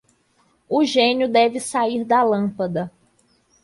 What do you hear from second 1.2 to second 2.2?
deve sair